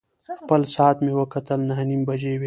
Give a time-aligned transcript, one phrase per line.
[0.39, 2.39] خپل ساعت مې وکتل، نهه نیمې بجې وې.